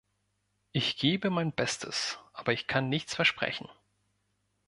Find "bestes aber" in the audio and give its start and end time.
1.53-2.53